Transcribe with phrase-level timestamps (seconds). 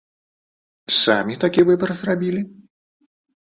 [1.01, 2.41] Самі такі выбар зрабілі?